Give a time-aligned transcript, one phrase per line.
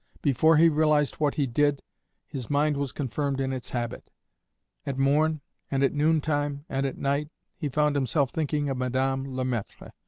[0.23, 1.83] Before he realized what he did,
[2.25, 4.09] his mind was confirmed in its habit;
[4.83, 9.43] at morn, and at noontime, and at night, he found himself thinking of Madame Le
[9.45, 9.91] Maître.